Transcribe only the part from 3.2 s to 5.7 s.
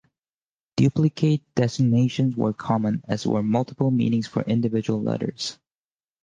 were multiple meanings for individual letters.